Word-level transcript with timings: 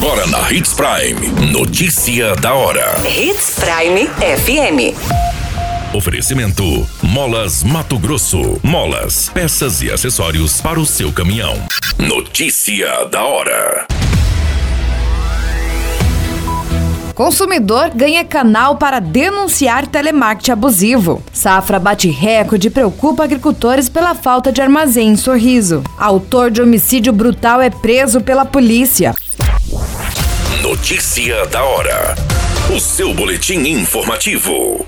Agora 0.00 0.28
na 0.28 0.52
Hits 0.52 0.74
Prime. 0.74 1.50
Notícia 1.50 2.36
da 2.36 2.54
hora. 2.54 2.94
Hits 3.04 3.56
Prime 3.58 4.06
FM. 4.06 4.94
Oferecimento: 5.92 6.88
Molas 7.02 7.64
Mato 7.64 7.98
Grosso. 7.98 8.60
Molas, 8.62 9.28
peças 9.34 9.82
e 9.82 9.90
acessórios 9.90 10.60
para 10.60 10.78
o 10.78 10.86
seu 10.86 11.12
caminhão. 11.12 11.60
Notícia 11.98 13.06
da 13.06 13.24
hora. 13.24 13.88
Consumidor 17.12 17.90
ganha 17.92 18.24
canal 18.24 18.76
para 18.76 19.00
denunciar 19.00 19.84
telemarketing 19.88 20.52
abusivo. 20.52 21.20
Safra 21.32 21.80
bate 21.80 22.08
recorde 22.08 22.68
e 22.68 22.70
preocupa 22.70 23.24
agricultores 23.24 23.88
pela 23.88 24.14
falta 24.14 24.52
de 24.52 24.62
armazém 24.62 25.08
em 25.08 25.16
Sorriso. 25.16 25.82
Autor 25.98 26.52
de 26.52 26.62
homicídio 26.62 27.12
brutal 27.12 27.60
é 27.60 27.68
preso 27.68 28.20
pela 28.20 28.44
polícia. 28.44 29.12
Notícia 30.78 31.44
da 31.46 31.64
hora. 31.64 32.14
O 32.74 32.78
seu 32.78 33.12
boletim 33.12 33.58
informativo. 33.68 34.86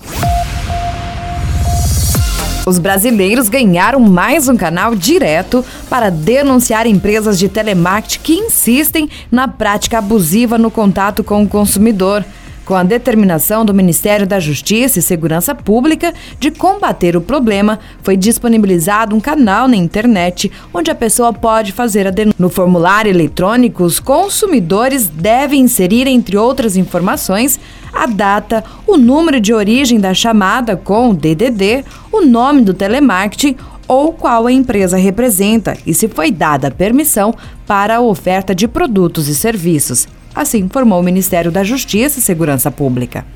Os 2.65 2.79
brasileiros 2.79 3.49
ganharam 3.49 3.99
mais 3.99 4.49
um 4.49 4.57
canal 4.57 4.95
direto 4.95 5.65
para 5.91 6.09
denunciar 6.09 6.87
empresas 6.87 7.39
de 7.39 7.49
telemarketing 7.49 8.21
que 8.23 8.35
insistem 8.35 9.11
na 9.33 9.49
prática 9.49 9.99
abusiva 9.99 10.57
no 10.57 10.71
contato 10.71 11.25
com 11.25 11.43
o 11.43 11.49
consumidor 11.49 12.25
com 12.70 12.77
a 12.77 12.84
determinação 12.84 13.65
do 13.65 13.74
Ministério 13.74 14.24
da 14.24 14.38
Justiça 14.38 15.01
e 15.01 15.02
Segurança 15.02 15.56
Pública 15.56 16.15
de 16.38 16.52
combater 16.52 17.16
o 17.16 17.20
problema, 17.20 17.80
foi 18.01 18.16
disponibilizado 18.16 19.16
um 19.16 19.19
canal 19.19 19.66
na 19.66 19.74
internet 19.74 20.52
onde 20.73 20.88
a 20.88 20.95
pessoa 20.95 21.33
pode 21.33 21.73
fazer 21.73 22.06
a 22.06 22.12
denúncia. 22.12 22.37
No 22.38 22.48
formulário 22.48 23.10
eletrônico, 23.10 23.83
os 23.83 23.98
consumidores 23.98 25.09
devem 25.09 25.62
inserir, 25.62 26.06
entre 26.06 26.37
outras 26.37 26.77
informações, 26.77 27.59
a 27.93 28.07
data, 28.07 28.62
o 28.87 28.96
número 28.96 29.40
de 29.40 29.52
origem 29.52 29.99
da 29.99 30.15
chamada 30.15 30.77
com 30.77 31.10
o 31.10 31.15
DDD, 31.15 31.84
o 32.12 32.21
nome 32.21 32.62
do 32.62 32.73
telemarketing 32.73 33.57
ou 33.88 34.12
qual 34.12 34.46
a 34.46 34.52
empresa 34.52 34.96
representa 34.96 35.77
e 35.84 35.93
se 35.93 36.07
foi 36.07 36.30
dada 36.30 36.71
permissão 36.71 37.34
para 37.66 37.96
a 37.96 38.01
oferta 38.01 38.55
de 38.55 38.68
produtos 38.68 39.27
e 39.27 39.34
serviços. 39.34 40.07
Assim 40.41 40.60
informou 40.60 40.99
o 40.99 41.02
Ministério 41.02 41.52
da 41.52 41.63
Justiça 41.63 42.19
e 42.19 42.23
Segurança 42.23 42.71
Pública. 42.71 43.27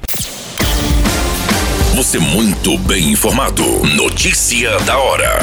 Você 1.94 2.18
muito 2.18 2.78
bem 2.78 3.12
informado. 3.12 3.62
Notícia 3.94 4.80
da 4.86 4.96
hora. 4.96 5.40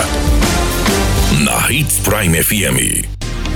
Na 1.46 1.72
Hits 1.72 2.00
Prime 2.00 2.42
FM. 2.44 3.06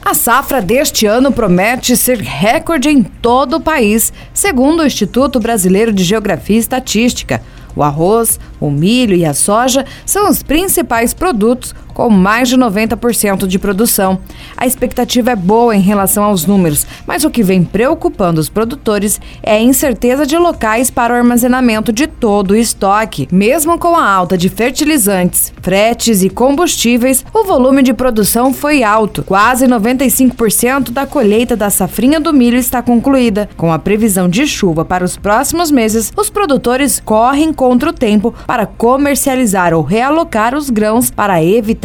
A 0.06 0.14
safra 0.14 0.62
deste 0.62 1.08
ano 1.08 1.32
promete 1.32 1.98
ser 1.98 2.20
recorde 2.20 2.90
em 2.90 3.02
todo 3.02 3.56
o 3.56 3.62
país, 3.62 4.14
segundo 4.32 4.84
o 4.84 4.86
Instituto 4.86 5.40
Brasileiro 5.40 5.92
de 5.92 6.04
Geografia 6.04 6.58
e 6.58 6.60
Estatística. 6.60 7.42
O 7.76 7.82
arroz, 7.82 8.40
o 8.60 8.70
milho 8.70 9.16
e 9.16 9.26
a 9.26 9.34
soja 9.34 9.84
são 10.06 10.30
os 10.30 10.44
principais 10.44 11.12
produtos 11.12 11.74
com 11.96 12.10
mais 12.10 12.50
de 12.50 12.58
90% 12.58 13.48
de 13.48 13.58
produção. 13.58 14.20
A 14.56 14.68
expectativa 14.68 15.32
é 15.32 15.36
boa 15.36 15.76
em 15.76 15.80
relação 15.80 16.26
aos 16.26 16.46
números, 16.46 16.86
mas 17.08 17.24
o 17.24 17.30
que 17.32 17.42
vem 17.42 17.64
preocupando 17.64 18.40
os 18.40 18.50
produtores 18.50 19.20
é 19.42 19.54
a 19.54 19.62
incerteza 19.62 20.26
de 20.26 20.38
locais 20.38 20.92
para 20.92 21.14
o 21.14 21.18
armazenamento 21.18 21.94
de 21.94 22.06
todo 22.06 22.52
o 22.52 22.56
estoque. 22.56 23.30
Mesmo 23.32 23.80
com 23.80 23.96
a 23.96 24.06
alta 24.08 24.38
de 24.38 24.50
fertilizantes, 24.50 25.54
fretes 25.62 26.22
e 26.22 26.30
combustíveis, 26.30 27.26
o 27.34 27.46
volume 27.46 27.82
de 27.82 27.94
produção 27.94 28.54
foi 28.54 28.84
alto. 28.84 29.24
Quase 29.24 29.66
95% 29.66 30.92
da 30.92 31.06
colheita 31.08 31.56
da 31.56 31.70
safrinha 31.70 32.20
do 32.20 32.34
milho 32.34 32.58
está 32.58 32.82
concluída. 32.82 33.50
Com 33.56 33.72
a 33.72 33.80
previsão 33.80 34.28
de 34.28 34.46
chuva 34.46 34.84
para 34.84 35.06
os 35.06 35.16
próximos 35.16 35.72
meses, 35.72 36.12
os 36.18 36.30
produtores 36.30 37.00
correm 37.00 37.54
contra 37.54 37.90
o 37.90 37.94
tempo 37.94 38.34
para 38.46 38.66
comercializar 38.66 39.74
ou 39.74 39.82
realocar 39.82 40.54
os 40.54 40.70
grãos 40.70 41.10
para 41.10 41.42
evitar 41.42 41.85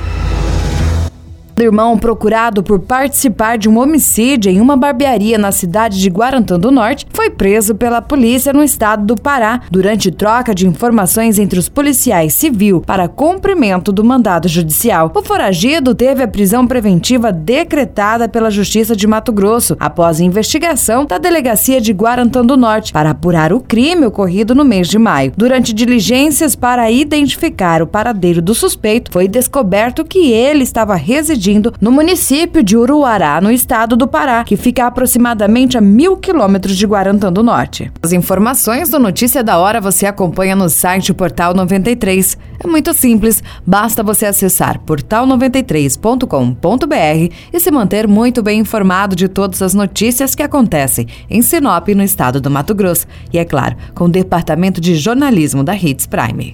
irmão 1.59 1.97
procurado 1.97 2.63
por 2.63 2.79
participar 2.79 3.57
de 3.57 3.67
um 3.67 3.77
homicídio 3.77 4.51
em 4.51 4.61
uma 4.61 4.77
barbearia 4.77 5.37
na 5.37 5.51
cidade 5.51 5.99
de 5.99 6.09
Guarantã 6.09 6.59
do 6.59 6.71
Norte 6.71 7.05
foi 7.11 7.29
preso 7.29 7.75
pela 7.75 8.01
polícia 8.01 8.53
no 8.53 8.63
estado 8.63 9.05
do 9.05 9.15
Pará 9.19 9.61
durante 9.69 10.11
troca 10.11 10.55
de 10.55 10.67
informações 10.67 11.37
entre 11.37 11.59
os 11.59 11.67
policiais 11.67 12.33
civil 12.33 12.81
para 12.81 13.07
cumprimento 13.07 13.91
do 13.91 14.03
mandado 14.03 14.47
judicial. 14.47 15.11
O 15.13 15.21
foragido 15.21 15.93
teve 15.93 16.23
a 16.23 16.27
prisão 16.27 16.65
preventiva 16.65 17.31
decretada 17.31 18.29
pela 18.29 18.49
Justiça 18.49 18.95
de 18.95 19.05
Mato 19.05 19.33
Grosso 19.33 19.75
após 19.79 20.19
investigação 20.19 21.05
da 21.05 21.17
delegacia 21.17 21.81
de 21.81 21.91
Guarantã 21.91 22.45
do 22.45 22.55
Norte 22.55 22.93
para 22.93 23.11
apurar 23.11 23.51
o 23.51 23.59
crime 23.59 24.05
ocorrido 24.05 24.55
no 24.55 24.63
mês 24.63 24.87
de 24.87 24.97
maio. 24.97 25.33
Durante 25.35 25.73
diligências 25.73 26.55
para 26.55 26.89
identificar 26.89 27.81
o 27.81 27.87
paradeiro 27.87 28.41
do 28.41 28.55
suspeito, 28.55 29.11
foi 29.11 29.27
descoberto 29.27 30.05
que 30.05 30.31
ele 30.31 30.63
estava 30.63 30.95
residindo 30.95 31.40
no 31.79 31.91
município 31.91 32.63
de 32.63 32.77
Uruará, 32.77 33.41
no 33.41 33.51
estado 33.51 33.95
do 33.95 34.07
Pará, 34.07 34.43
que 34.43 34.55
fica 34.55 34.85
aproximadamente 34.85 35.75
a 35.77 35.81
mil 35.81 36.17
quilômetros 36.17 36.77
de 36.77 36.85
Guarantã 36.85 37.33
do 37.33 37.41
Norte. 37.41 37.91
As 38.01 38.11
informações 38.11 38.89
do 38.89 38.99
Notícia 38.99 39.43
da 39.43 39.57
Hora 39.57 39.81
você 39.81 40.05
acompanha 40.05 40.55
no 40.55 40.69
site 40.69 41.13
Portal 41.13 41.53
93. 41.53 42.37
É 42.63 42.67
muito 42.67 42.93
simples, 42.93 43.43
basta 43.65 44.03
você 44.03 44.27
acessar 44.27 44.79
portal93.com.br 44.79 47.33
e 47.51 47.59
se 47.59 47.71
manter 47.71 48.07
muito 48.07 48.43
bem 48.43 48.59
informado 48.59 49.15
de 49.15 49.27
todas 49.27 49.61
as 49.61 49.73
notícias 49.73 50.35
que 50.35 50.43
acontecem 50.43 51.07
em 51.29 51.41
Sinop, 51.41 51.87
no 51.89 52.03
estado 52.03 52.39
do 52.39 52.51
Mato 52.51 52.75
Grosso. 52.75 53.07
E 53.33 53.39
é 53.39 53.45
claro, 53.45 53.75
com 53.95 54.05
o 54.05 54.09
departamento 54.09 54.79
de 54.79 54.95
jornalismo 54.95 55.63
da 55.63 55.75
Hits 55.75 56.05
Prime 56.05 56.53